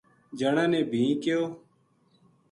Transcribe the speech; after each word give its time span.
جنا 0.39 0.63
نے 0.73 0.81
بھی 0.91 1.03
کہیو 1.23 1.41